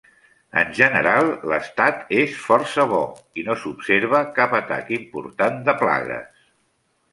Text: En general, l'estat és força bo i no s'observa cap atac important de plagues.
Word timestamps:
En 0.59 0.69
general, 0.77 1.27
l'estat 1.51 2.01
és 2.21 2.39
força 2.47 2.87
bo 2.95 3.03
i 3.41 3.45
no 3.51 3.59
s'observa 3.65 4.25
cap 4.41 4.59
atac 4.63 4.93
important 4.99 5.63
de 5.71 5.79
plagues. 5.85 6.45